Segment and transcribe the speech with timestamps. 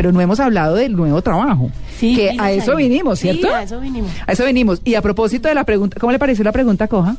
[0.00, 1.70] pero no hemos hablado del nuevo trabajo.
[1.98, 2.88] Sí, que a eso ahí.
[2.88, 3.54] vinimos, Sí, ¿cierto?
[3.54, 4.10] a eso vinimos.
[4.26, 4.80] A eso venimos.
[4.82, 7.16] Y a propósito de la pregunta, ¿cómo le pareció la pregunta, Coja?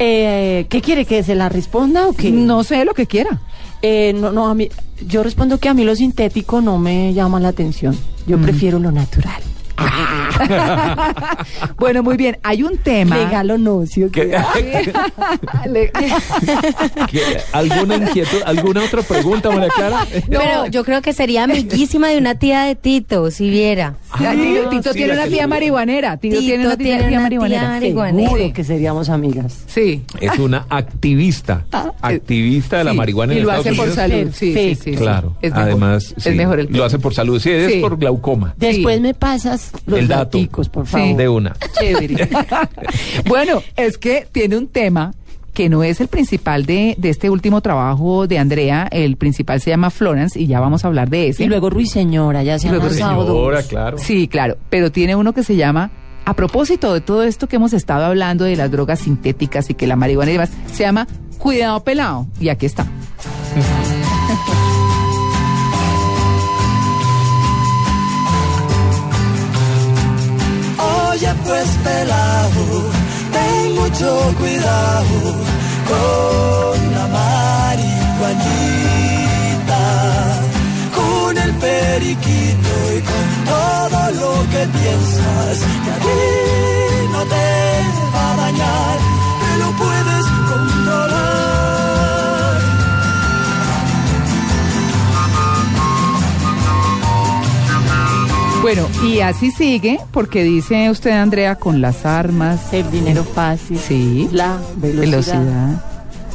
[0.00, 2.32] Eh, ¿Qué quiere que se la responda o qué?
[2.32, 3.40] No sé lo que quiera.
[3.82, 4.68] Eh, no, no, a mí,
[5.06, 7.96] yo respondo que a mí lo sintético no me llama la atención.
[8.26, 8.42] Yo Mm.
[8.42, 9.40] prefiero lo natural.
[11.78, 12.38] bueno, muy bien.
[12.42, 13.16] Hay un tema.
[13.16, 14.30] Regalo no, ¿sí o qué?
[14.54, 14.92] ¿Qué-
[15.68, 15.90] Le-
[17.10, 18.38] qué- ¿Alguna inquietud?
[18.44, 20.06] ¿Alguna otra pregunta, María Clara?
[20.28, 23.96] Pero yo creo que sería amiguísima de una tía de Tito, si viera.
[24.10, 26.16] Ah, Tito, Tito sí, tiene una tía marihuanera.
[26.16, 27.60] Tito, Tito tiene una tía, tiene tía una marihuanera.
[27.62, 28.28] tía marihuanera.
[28.28, 28.52] Seguro Sí.
[28.52, 29.58] que seríamos amigas.
[29.66, 30.02] Sí.
[30.20, 31.64] Es una activista.
[32.00, 33.96] Activista de la Sí, marihuana en Y lo Estados hace por Unidos.
[33.96, 34.32] salud.
[34.82, 34.94] Sí.
[34.96, 35.36] Claro.
[35.42, 35.62] Es mejor.
[35.68, 37.40] Además, es mejor el lo hace por salud.
[37.40, 38.54] Sí, es por glaucoma.
[38.56, 39.02] Después Sí.
[39.02, 40.38] me pasas los El dato.
[40.38, 40.92] daticos, por Sí.
[40.92, 41.16] favor.
[41.16, 41.56] De una.
[41.78, 42.28] Chévere.
[43.26, 45.12] bueno, es que tiene un tema
[45.54, 48.88] que no es el principal de, de este último trabajo de Andrea.
[48.90, 51.44] El principal se llama Florence y ya vamos a hablar de ese.
[51.44, 53.66] Y luego Ruiseñora, ya se Y han luego lanzado Señora, dos.
[53.66, 53.98] claro.
[53.98, 55.90] Sí, claro, pero tiene uno que se llama,
[56.24, 59.86] a propósito de todo esto que hemos estado hablando de las drogas sintéticas y que
[59.86, 62.26] la marihuana y demás, se llama Cuidado Pelado.
[62.40, 62.86] Y aquí está.
[71.22, 72.90] Oye pues pelado,
[73.30, 75.18] ten mucho cuidado
[75.86, 78.34] con la marihuanita,
[80.96, 86.22] con el periquito y con todo lo que piensas que a ti
[87.12, 87.50] no te
[88.12, 88.98] va a dañar,
[98.74, 103.78] Bueno, y así sigue, porque dice usted, Andrea, con las armas, El dinero fácil.
[103.78, 105.02] sí, La velocidad.
[105.42, 105.84] velocidad,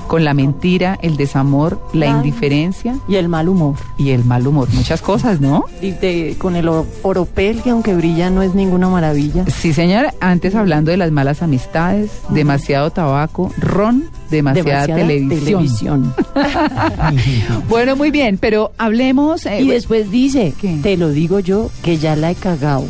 [0.08, 3.76] con la mentira, el desamor, la indiferencia Y el mal humor.
[3.98, 4.70] y el mal humor.
[4.74, 5.66] Muchas cosas, ¿no?
[5.82, 9.46] Y de- con el oro- oropel, que aunque brilla no es ninguna maravilla.
[9.48, 10.14] Sí, señora.
[10.22, 16.14] Antes hablando de las malas amistades, demasiado tabaco, ron, demasiada, Demasiada televisión.
[17.70, 19.46] Bueno, muy bien, pero hablemos.
[19.46, 20.80] eh, y después dice, ¿Qué?
[20.82, 22.86] te lo digo yo, que ya la he cagado.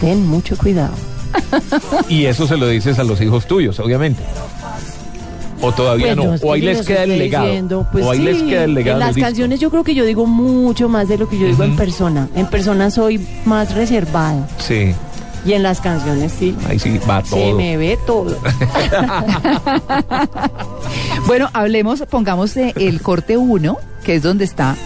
[0.00, 0.94] Ten mucho cuidado.
[2.08, 4.22] Y eso se lo dices a los hijos tuyos, obviamente.
[5.62, 6.48] O todavía Pues no.
[6.48, 7.46] O ahí les queda el legado.
[7.46, 9.00] diciendo, pues o ahí sí, les queda el legado.
[9.00, 9.26] En las disco.
[9.26, 12.28] canciones yo creo que yo digo mucho más de lo que yo digo en persona.
[12.34, 14.46] En persona soy más reservada.
[14.58, 14.92] Sí,
[15.46, 16.54] Y en las canciones sí.
[16.68, 17.56] ahí sí va Se todo.
[17.56, 18.36] me ve todo.
[21.26, 24.76] Bueno, hablemos, pongamos el corte 1, que es donde está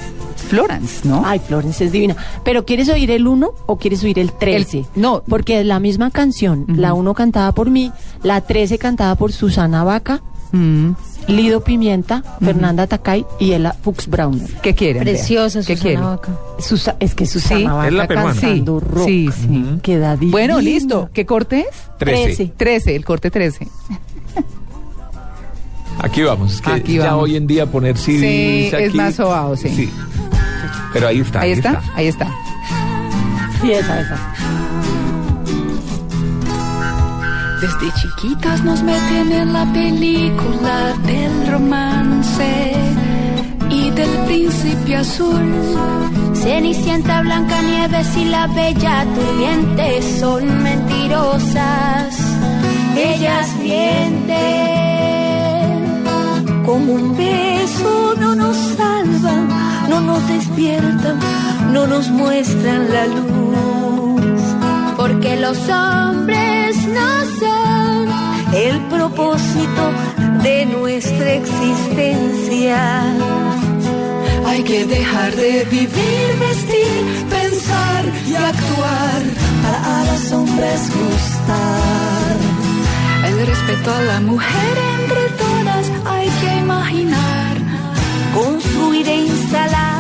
[0.48, 1.22] Florence, ¿no?
[1.24, 2.16] Ay, Florence es divina.
[2.44, 4.78] Pero ¿quieres oír el 1 o quieres oír el 13?
[4.78, 5.22] El- no.
[5.28, 6.64] Porque es la misma canción.
[6.68, 7.92] La 1 cantada por mí,
[8.22, 10.92] la 13 cantada por Susana Vaca, Mm,
[11.28, 14.48] Lido Pimienta, Fernanda Takay y Ella Fuchs Browner.
[14.62, 15.02] ¿Qué quieren?
[15.04, 16.04] Preciosa ¿Qué Susana quieren?
[16.04, 16.32] Vaca.
[16.58, 18.32] Susa- es que Susana Sí, Vaca es la peruana.
[18.32, 19.06] cantando Sí, rock.
[19.06, 19.64] sí, sí.
[19.68, 19.80] Ujú.
[19.80, 20.32] Queda divina.
[20.32, 21.08] Bueno, listo.
[21.12, 21.66] ¿Qué corte es?
[21.98, 22.50] Trece.
[22.56, 23.68] 13, el corte 13.
[26.02, 26.54] Aquí vamos.
[26.54, 27.24] Es que Aquí ya vamos.
[27.24, 29.90] hoy en día poner CDs Sí, es aquí- más sobado, sí.
[30.92, 31.40] Pero ahí está.
[31.42, 32.28] Ahí está, ahí está.
[33.60, 34.18] Sí, esa, esa.
[37.60, 42.72] Desde chiquitas nos meten en la película del romance
[43.68, 45.44] y del príncipe azul.
[46.32, 52.16] Cenicienta, Blanca Nieves y la Bella Durmiente son mentirosas.
[52.96, 54.40] Ellas mienten.
[56.64, 59.48] Como un beso no nos salvan,
[59.90, 61.18] no nos despiertan,
[61.74, 64.40] no nos muestran la luz.
[64.96, 66.59] Porque los hombres
[66.94, 68.08] son
[68.54, 69.82] el propósito
[70.42, 73.02] de nuestra existencia.
[74.46, 79.20] Hay que dejar de vivir, vestir, pensar y actuar
[79.62, 82.36] Para a los hombres gustar.
[83.28, 87.56] El respeto a la mujer entre todas hay que imaginar.
[88.34, 89.99] construir e instalar.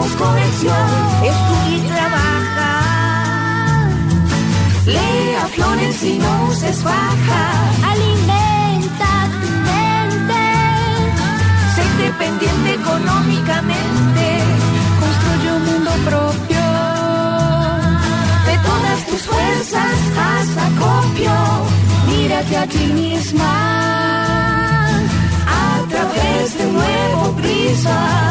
[0.00, 0.88] como colección,
[1.24, 2.70] estudia y trabaja.
[4.86, 7.42] Lea flores y no uses faja.
[7.92, 9.10] Alimenta
[9.40, 10.42] tu mente.
[11.74, 14.24] Sé independiente económicamente.
[15.00, 16.64] Construye un mundo propio.
[18.48, 21.36] De todas tus fuerzas haz acopio.
[22.06, 23.52] Mírate a ti misma.
[25.46, 28.30] A través de un nuevo prisa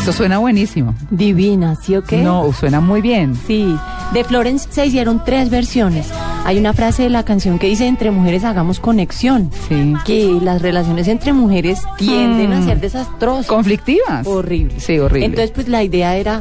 [0.00, 0.94] Esto suena buenísimo.
[1.10, 2.22] Divina, ¿sí o qué?
[2.22, 3.36] No, suena muy bien.
[3.46, 3.76] Sí,
[4.14, 6.08] de Florence se hicieron tres versiones.
[6.46, 9.50] Hay una frase de la canción que dice, entre mujeres hagamos conexión.
[9.68, 9.92] Sí.
[10.06, 12.64] Que las relaciones entre mujeres tienden a Mm.
[12.64, 13.46] ser desastrosas.
[13.46, 14.26] Conflictivas.
[14.26, 14.80] Horrible.
[14.80, 15.26] Sí, horrible.
[15.26, 16.40] Entonces, pues la idea era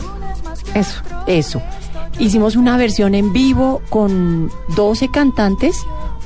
[0.74, 1.02] Eso.
[1.28, 1.62] eso.
[2.18, 5.76] Hicimos una versión en vivo con 12 cantantes,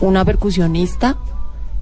[0.01, 1.17] una percusionista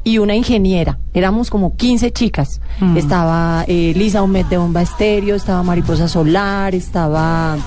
[0.03, 0.98] y una ingeniera.
[1.13, 2.62] Éramos como 15 chicas.
[2.80, 2.98] Mm.
[2.98, 7.57] Estaba eh, Lisa Humet de Bomba Estéreo, estaba Mariposa Solar, estaba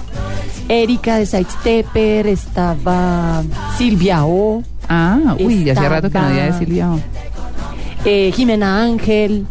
[0.68, 3.42] Erika de Sidestepper, estaba
[3.76, 6.90] Silvia O, Ah, uy, hace rato que no había de Silvia.
[8.04, 9.46] Eh, Jimena Ángel,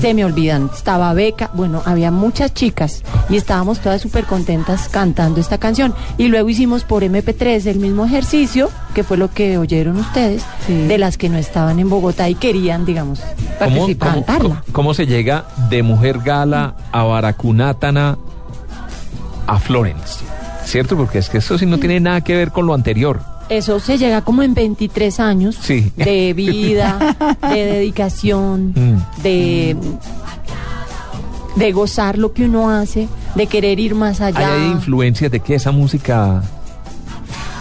[0.00, 5.40] se me olvidan, estaba Beca, bueno, había muchas chicas y estábamos todas súper contentas cantando
[5.40, 5.94] esta canción.
[6.16, 10.74] Y luego hicimos por MP3 el mismo ejercicio, que fue lo que oyeron ustedes, Sí.
[10.86, 13.20] de las que no estaban en Bogotá y querían, digamos,
[13.58, 14.24] ¿Cómo, participar.
[14.42, 18.16] cómo- cómo se llega de Mujer Gala a Baracunátana
[19.46, 20.24] a Florence?
[20.64, 20.96] ¿Cierto?
[20.96, 23.20] Porque es que eso sí no tiene nada que ver con lo anterior.
[23.48, 25.90] Eso se llega como en 23 años Sí.
[25.96, 27.16] de vida,
[27.50, 29.22] de dedicación, Mm.
[29.22, 29.76] de,
[31.56, 34.52] de gozar lo que uno hace, de querer ir más allá.
[34.54, 36.42] ¿Hay, influencias de que esa música...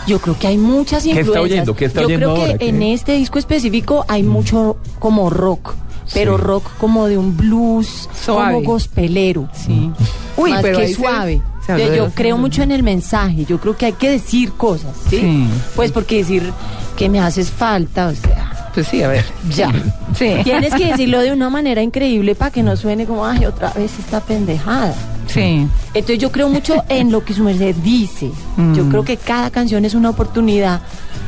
[0.08, 1.52] Yo creo que hay muchas ¿Qué está influencias.
[1.52, 1.76] oyendo?
[1.76, 2.54] ¿Qué está Yo oyendo creo ahora?
[2.54, 2.70] que ¿Qué?
[2.70, 5.74] en este disco específico hay mucho como rock,
[6.14, 6.44] pero Sí.
[6.44, 8.54] rock como de un blues, Suave.
[8.54, 9.50] como gospelero.
[9.54, 9.92] Sí.
[10.38, 11.38] Uy, más pero que suave.
[11.38, 11.57] se
[11.96, 13.46] yo creo mucho en el mensaje.
[13.46, 15.18] Yo creo que hay que decir cosas, ¿sí?
[15.20, 15.48] Sí.
[15.76, 16.52] Pues porque decir
[16.96, 19.26] que me haces falta, o sea, Pues sí, a ver.
[19.56, 19.72] ya.
[20.18, 20.32] Sí.
[20.44, 23.92] Tienes que decirlo de una manera increíble para que no suene como, ay, otra vez
[24.00, 24.94] esta pendejada.
[25.28, 25.68] Sí.
[25.94, 28.32] Entonces yo creo mucho en lo que su merced dice.
[28.56, 28.74] Mm.
[28.74, 30.82] Yo creo que cada canción es una oportunidad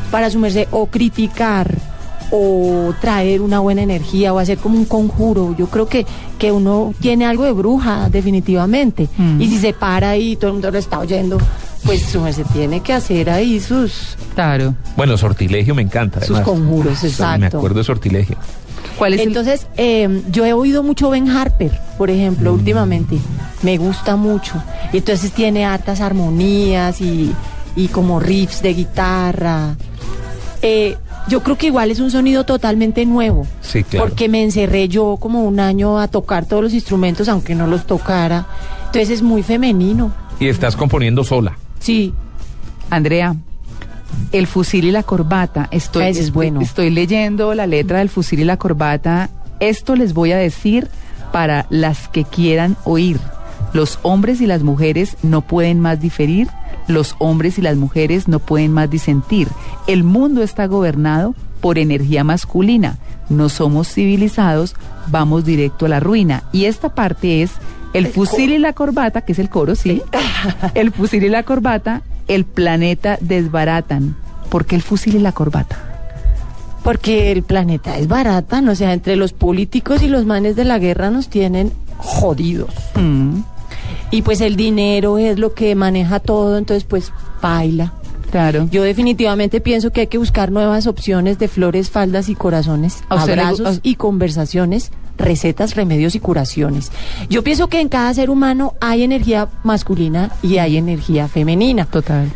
[0.10, 1.76] para su merced o criticar
[2.32, 5.56] o traer una buena energía o hacer como un conjuro.
[5.58, 6.06] Yo creo que,
[6.38, 9.08] que uno tiene algo de bruja, definitivamente.
[9.18, 9.42] Mm.
[9.42, 11.38] Y si se para y todo el mundo lo está oyendo,
[11.86, 14.76] pues merced tiene que hacer ahí sus, Claro.
[14.96, 16.22] Bueno, Sortilegio me encanta.
[16.22, 17.58] sus conjuros, Me exacto.
[17.58, 18.38] acuerdo de Sortilegio.
[18.98, 23.18] ¿Cuál es el- Entonces, eh, yo he oído mucho Ben Harper, por ejemplo, últimamente.
[23.64, 24.54] Me gusta mucho.
[24.94, 27.34] Y entonces tiene hartas armonías y,
[27.76, 29.76] y como riffs de guitarra.
[30.62, 30.96] Eh,
[31.30, 33.46] yo creo que igual es un sonido totalmente nuevo.
[33.62, 34.08] Sí, claro.
[34.08, 37.86] Porque me encerré yo como un año a tocar todos los instrumentos, aunque no los
[37.86, 38.48] tocara.
[38.88, 40.12] Entonces es muy femenino.
[40.40, 41.58] Y estás componiendo sola.
[41.80, 42.14] Sí,
[42.90, 43.36] Andrea,
[44.32, 45.68] el fusil y la corbata.
[45.72, 46.62] Estoy, Ese es estoy- bueno.
[46.62, 49.30] estoy leyendo la letra del fusil y la corbata.
[49.60, 50.88] Esto les voy a decir
[51.32, 53.20] para las que quieran oír.
[53.74, 56.48] Los hombres y las mujeres no pueden más diferir.
[56.90, 59.48] Los hombres y las mujeres no pueden más disentir.
[59.88, 62.98] El mundo está gobernado por energía masculina.
[63.30, 64.76] No somos civilizados,
[65.08, 66.44] vamos directo a la ruina.
[66.52, 67.52] Y esta parte es
[67.94, 70.02] el fusil y la corbata, que es el coro, sí.
[70.74, 74.16] El fusil y la corbata, el planeta desbaratan.
[74.50, 75.90] ¿Por qué el fusil y la corbata?
[76.84, 80.80] porque el planeta es barata, o sea, entre los políticos y los manes de la
[80.80, 82.74] guerra nos tienen jodidos.
[82.96, 83.42] Mm,
[84.12, 87.12] Y pues el dinero es lo que maneja todo, entonces pues
[87.42, 87.94] baila.
[88.32, 88.68] claro.
[88.72, 93.16] Yo definitivamente pienso que hay que buscar nuevas opciones de flores, faldas y corazones, ¿A
[93.16, 96.92] usted le gu- abrazos y conversaciones, recetas, remedios y curaciones.
[97.30, 101.86] Yo pienso que en cada ser humano hay energía masculina y hay energía femenina.
[101.86, 102.32] Total.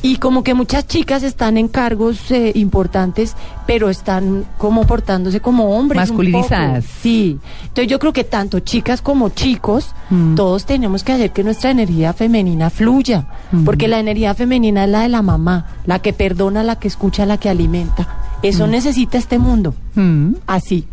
[0.00, 3.34] Y como que muchas chicas están en cargos eh, importantes,
[3.66, 6.00] pero están como portándose como hombres.
[6.08, 6.84] Masculinizadas.
[7.02, 7.38] Sí.
[7.62, 10.36] Entonces yo creo que tanto chicas como chicos, Mm.
[10.36, 13.26] todos tenemos que hacer que nuestra energía femenina fluya.
[13.52, 13.64] Mm.
[13.64, 17.26] Porque la energía femenina es la de la mamá, la que perdona, la que escucha,
[17.26, 18.06] la que alimenta.
[18.42, 19.74] Eso necesita este mundo.
[19.96, 20.86] Mm, Así.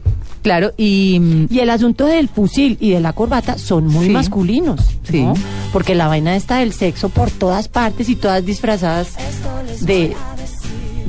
[0.46, 4.12] Claro, y mm, Y el asunto del fusil y de la corbata son muy Sí.
[4.12, 5.24] masculinos, Sí.
[5.24, 5.34] ¿no?
[5.74, 9.08] Porque la vaina está del sexo por todas partes y todas disfrazadas
[9.82, 10.16] de,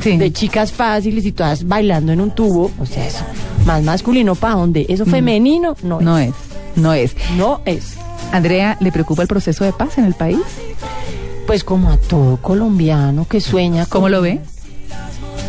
[0.03, 0.17] sí.
[0.17, 2.71] de chicas fáciles y todas bailando en un tubo.
[2.81, 3.25] O sea, eso,
[3.67, 4.87] más masculino para dónde?
[4.89, 6.05] Eso femenino no, Mm.
[6.05, 6.29] no es.
[6.31, 6.35] es,
[6.77, 7.15] no es.
[7.37, 7.95] No es.
[8.33, 10.41] Andrea, ¿le preocupa el proceso de paz en el país?
[11.47, 13.85] Pues como a todo colombiano que sueña.
[13.87, 14.41] ¿Cómo con- lo ve?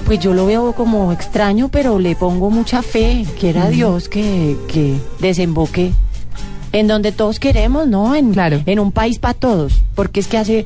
[0.08, 3.26] Pues yo lo veo como extraño, pero le pongo mucha fe.
[3.40, 5.92] Quiera Dios que, que desemboque
[6.72, 8.16] en donde todos queremos, ¿no?
[8.16, 8.62] En, Claro.
[8.66, 9.84] en un país para todos.
[9.96, 10.66] Porque es que hace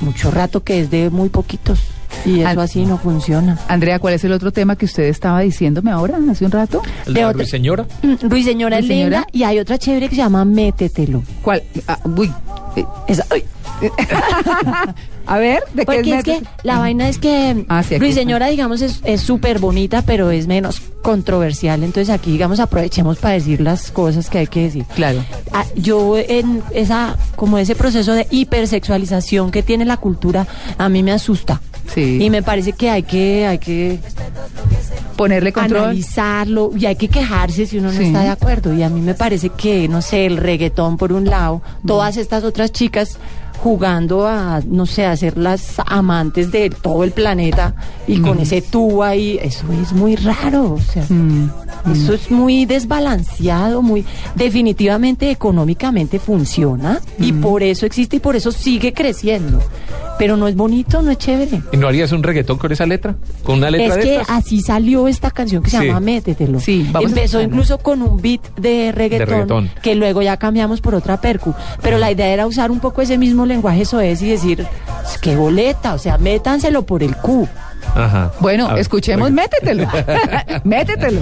[0.00, 1.80] mucho rato que es de muy poquitos.
[2.24, 3.58] Y eso así no funciona.
[3.68, 6.82] Andrea, ¿cuál es el otro tema que usted estaba diciéndome ahora, hace un rato?
[7.06, 7.86] ¿El De otra- ruiseñora?
[8.02, 11.22] Mm, Ruiseñora es linda y hay otra chévere que se llama Métetelo.
[11.42, 11.62] ¿Cuál?
[11.86, 12.32] Ah, uy.
[12.76, 13.44] eh, Esa- ay.
[15.28, 18.80] a ver, ¿de qué Porque es que la vaina es que Ah, sí, Ruiseñora, digamos,
[18.82, 21.82] es es súper bonita, pero es menos controversial.
[21.84, 24.84] Entonces aquí, digamos, aprovechemos para decir las cosas que hay que decir.
[24.94, 25.24] Claro.
[25.52, 31.02] Ah, yo en esa como ese proceso de hipersexualización que tiene la cultura a mí
[31.02, 31.60] me asusta
[31.94, 32.18] Sí.
[32.20, 33.98] y me parece que hay que hay que
[35.16, 35.84] Ponerle control.
[35.84, 38.04] analizarlo y hay que quejarse si uno no Sí.
[38.06, 41.24] está de acuerdo y a mí me parece que no sé el reggaetón por un
[41.24, 43.18] lado todas estas otras chicas
[43.62, 47.74] jugando a no sé a ser las amantes de todo el planeta
[48.06, 51.04] y con ese tubo ahí eso es muy raro o sea.
[51.08, 51.50] Mm,
[51.92, 54.04] eso es muy desbalanceado, muy
[54.34, 59.60] definitivamente económicamente funciona y por eso existe y por eso sigue creciendo.
[60.18, 61.62] Pero no es bonito, no es chévere.
[61.70, 63.14] ¿Y no harías un reggaetón con esa letra?
[63.44, 64.30] ¿Con una letra Es de que estas?
[64.30, 65.86] así salió esta canción que se Sí.
[65.86, 66.58] llama Métetelo.
[66.58, 69.70] Sí, vamos Empezó incluso con un beat de reggaetón, reggaetón.
[69.80, 71.54] que luego ya cambiamos por otra percu.
[71.82, 74.66] Pero la idea era usar un poco ese mismo lenguaje soez y decir,
[75.22, 77.46] qué boleta, o sea, métanselo por el Q.
[77.94, 78.30] Ajá.
[78.40, 79.42] Bueno, ver, escuchemos, oiga.
[79.42, 79.88] métetelo.
[80.64, 81.20] métetelo.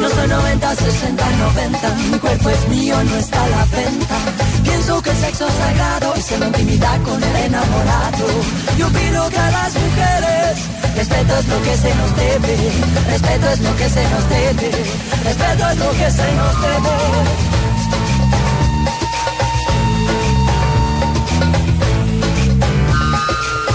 [0.00, 1.94] No soy 90, 60, 90.
[2.12, 4.16] Mi cuerpo es mío, no está a la venta.
[4.68, 8.26] Pienso que el sexo sagrado y se lo intimidad con el enamorado.
[8.76, 10.58] Yo opino que a las mujeres
[10.94, 12.56] respeto es lo que se nos debe.
[13.10, 14.70] Respeto es lo que se nos debe.
[15.24, 16.94] Respeto es lo que se nos debe.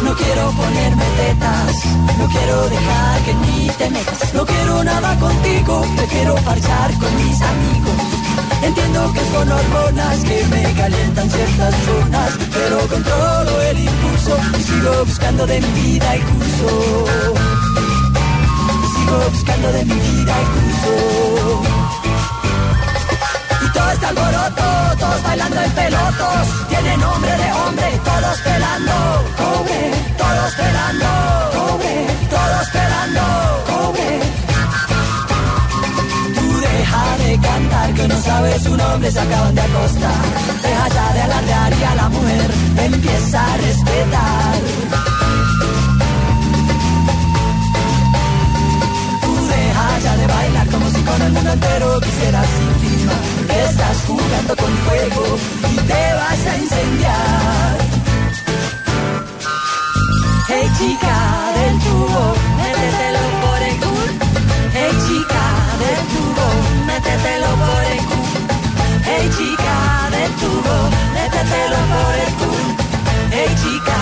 [0.03, 1.85] No quiero ponerme tetas,
[2.19, 4.33] no quiero dejar que ni te metas.
[4.33, 8.12] No quiero nada contigo, prefiero parchar con mis amigos.
[8.63, 15.05] Entiendo que son hormonas que me calientan ciertas zonas, pero controlo el impulso y sigo
[15.05, 17.05] buscando de mi vida el curso.
[18.95, 20.93] Sigo buscando de mi vida el curso.
[23.65, 24.63] Y todo este alboroto,
[24.97, 28.93] todos bailando en pelotos, tiene nombre de hombre, todos pelando,
[29.37, 29.81] cobre,
[30.17, 31.09] todos pelando,
[31.53, 31.82] cobre,
[38.07, 40.23] no sabes su nombre, se acaban de acostar.
[40.61, 44.55] Deja ya de alardear y a la mujer empieza a respetar.
[49.21, 53.67] Tú deja ya de bailar como si con el mundo entero quisieras intimar.
[53.69, 55.37] Estás jugando con fuego
[55.71, 57.92] y te vas a incendiar.
[70.43, 70.75] Tubo,
[71.15, 72.71] métetelo por el culo.
[73.31, 73.97] Hey chica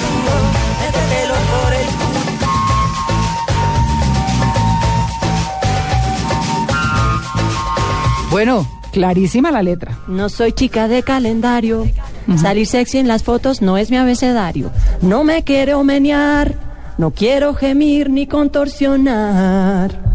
[0.00, 0.36] tubo,
[0.80, 2.20] métetelo por el culo.
[8.30, 9.98] Bueno, clarísima la letra.
[10.08, 11.86] No soy chica de calendario.
[12.36, 14.70] Salir sexy en las fotos no es mi abecedario.
[15.00, 16.54] No me quiero menear.
[16.98, 20.05] No quiero gemir ni contorsionar.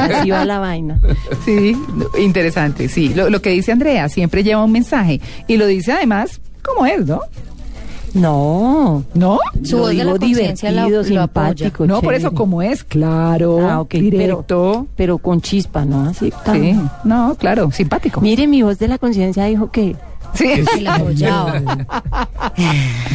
[0.00, 1.00] Así va la vaina.
[1.44, 1.76] Sí,
[2.20, 3.12] interesante, sí.
[3.14, 7.04] Lo, lo que dice Andrea siempre lleva un mensaje y lo dice además como es,
[7.06, 7.20] ¿no?
[8.14, 9.04] No.
[9.14, 9.38] ¿No?
[9.64, 11.86] Su Lo voz de la digo conciencia la- divertido, lo simpático.
[11.86, 14.46] No, por eso como es, claro, Ah, ok, directo.
[14.46, 16.08] Pero, pero con chispa, ¿no?
[16.08, 18.20] Así Sí, no, claro, simpático.
[18.20, 19.96] Mire, mi voz de la conciencia dijo que
[20.34, 20.64] Sí.
[20.80, 21.62] La.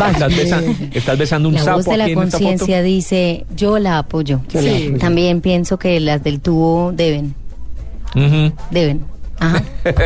[0.09, 4.41] Estás, besa- estás besando un La sapo voz de la conciencia dice, yo la apoyo.
[4.49, 4.97] Yo la apoyo.
[4.99, 7.33] También pienso que las del tubo deben,
[8.71, 9.05] deben.
[9.39, 9.63] Ajá.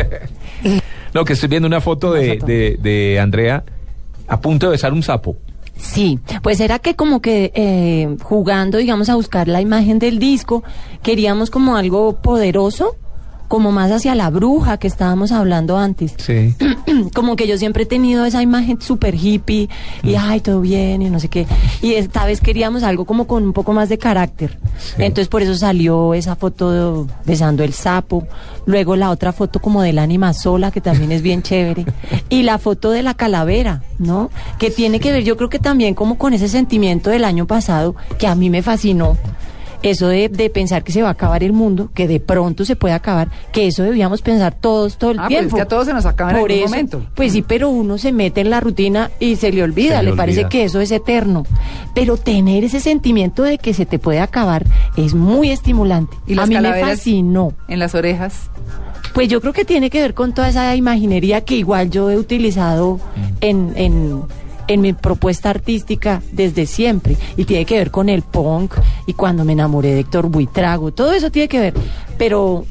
[1.14, 3.64] No, que estoy viendo una foto de, de, de Andrea
[4.28, 5.36] a punto de besar un sapo.
[5.76, 10.62] Sí, pues era que como que eh, jugando, digamos, a buscar la imagen del disco,
[11.02, 12.96] queríamos como algo poderoso,
[13.52, 16.14] como más hacia la bruja que estábamos hablando antes.
[16.16, 16.54] Sí.
[17.14, 19.68] como que yo siempre he tenido esa imagen súper hippie
[20.02, 21.46] y ay, todo bien y no sé qué.
[21.82, 24.58] Y esta vez queríamos algo como con un poco más de carácter.
[24.78, 24.94] Sí.
[25.02, 28.26] Entonces por eso salió esa foto de- besando el sapo,
[28.64, 31.84] luego la otra foto como del ánima sola, que también es bien chévere,
[32.30, 34.30] y la foto de la calavera, ¿no?
[34.58, 37.96] Que tiene que ver yo creo que también como con ese sentimiento del año pasado
[38.18, 39.18] que a mí me fascinó
[39.82, 42.76] eso de, de pensar que se va a acabar el mundo, que de pronto se
[42.76, 45.56] puede acabar, que eso debíamos pensar todos todo el Ah, pues tiempo.
[45.56, 47.02] es que a todos se nos acaba en algún eso, momento.
[47.14, 50.10] Pues sí, pero uno se mete en la rutina y se le olvida, Se le
[50.10, 51.44] le, parece que eso es eterno.
[51.94, 54.64] Pero tener ese sentimiento de que se te puede acabar
[54.96, 56.16] es muy estimulante.
[56.26, 57.52] ¿Y las a mí me fascinó.
[57.68, 58.50] En las orejas.
[59.14, 62.16] Pues yo creo que tiene que ver con toda esa imaginería que igual yo he
[62.16, 62.98] utilizado
[63.42, 64.22] en, en,
[64.68, 67.16] en mi propuesta artística desde siempre.
[67.36, 68.74] Y tiene que ver con el punk
[69.06, 70.92] y cuando me enamoré de Héctor Buitrago.
[70.92, 71.74] Todo eso tiene que ver.
[72.18, 72.64] Pero,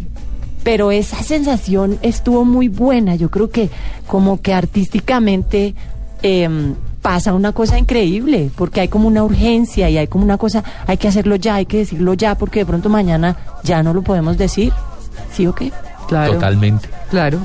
[0.64, 3.16] pero esa sensación estuvo muy buena.
[3.16, 3.70] Yo creo que
[4.08, 5.76] como que artísticamente
[6.22, 10.64] em, pasa una cosa increíble, porque hay como una urgencia y hay como una cosa,
[10.86, 14.02] hay que hacerlo ya, hay que decirlo ya, porque de pronto mañana ya no lo
[14.04, 14.72] podemos decir.
[15.34, 15.72] ¿Sí o qué?
[16.08, 16.34] Claro.
[16.34, 16.90] Totalmente.
[17.10, 17.40] Claro.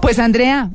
[0.00, 0.70] Pues Andrea,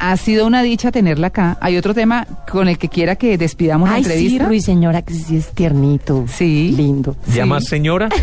[0.00, 1.58] ha sido una dicha tenerla acá.
[1.60, 4.46] ¿Hay otro tema con el que quiera que despidamos la Ay, sí, entrevista?
[4.46, 6.24] Ruiseñora, que sí es tiernito.
[6.28, 6.72] Sí.
[6.76, 7.16] Lindo.
[7.34, 8.08] ¿Llamas señora?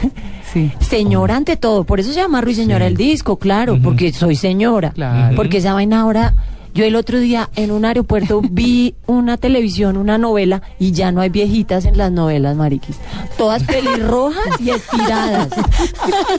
[0.53, 0.72] Sí.
[0.79, 2.91] Señora ante todo, por eso se llama Ruiseñora Sí.
[2.91, 4.91] el disco, claro, porque soy señora.
[4.91, 5.36] Claro.
[5.36, 6.34] Porque esa vaina ahora,
[6.75, 11.22] yo el otro día en un aeropuerto vi una televisión, una novela, y ya no
[11.22, 12.98] hay viejitas en las novelas, mariquis.
[13.38, 15.50] Todas pelirrojas y estiradas.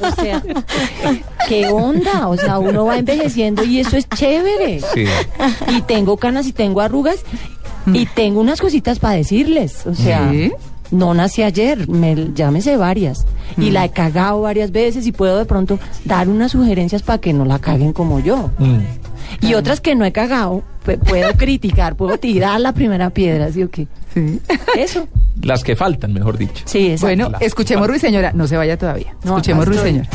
[0.03, 0.43] O sea,
[1.49, 2.29] ¿qué onda?
[2.29, 4.81] O sea, uno va envejeciendo y eso es chévere.
[4.95, 5.05] Sí.
[5.75, 7.21] Y tengo canas y tengo arrugas
[7.93, 9.87] y tengo unas cositas para decirles.
[9.87, 10.53] O sea, Sí.
[10.91, 13.25] no nací ayer, me, llámese varias.
[13.57, 17.33] Y la he cagado varias veces y puedo de pronto dar unas sugerencias para que
[17.33, 18.51] no la caguen como yo.
[18.59, 18.81] Mm.
[19.41, 23.63] Y otras que no he cagado, pu- puedo criticar, puedo tirar la primera piedra, ¿sí
[23.63, 23.87] o qué?
[24.15, 24.41] Sí.
[24.77, 25.07] Eso.
[25.43, 26.63] Las que faltan, mejor dicho.
[26.65, 27.07] Sí, exacto.
[27.07, 27.45] Bueno, Claro.
[27.45, 28.33] escuchemos Ruiseñora.
[28.33, 29.15] No se vaya todavía.
[29.25, 29.67] No, escuchemos.
[29.67, 30.09] Ruiseñora.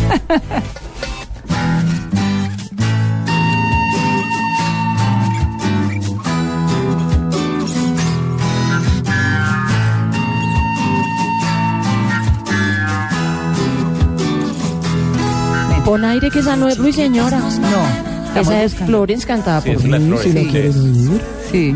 [15.86, 17.40] Pon aire que esa no es Ruiseñora.
[17.40, 18.11] No.
[18.32, 18.74] Estamos Esa es.
[18.76, 21.22] Florence cantada Sí, por mí, si la quieres oír.
[21.52, 21.76] Sí.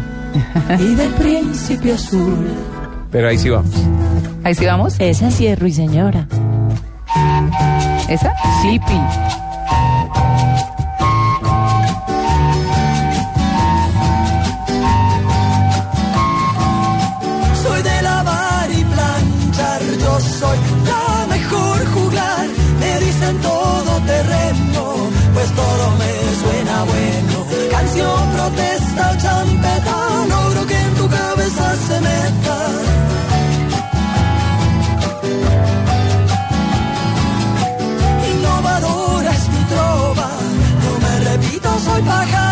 [0.80, 2.46] Y del príncipe azul.
[3.12, 3.72] Pero ahí sí vamos.
[4.44, 4.96] Ahí sí vamos.
[5.00, 6.28] Esa sí es Ruiseñora.
[8.10, 8.34] ¿Esa?
[8.62, 9.45] Sí, Pi.
[41.96, 42.45] 会怕黑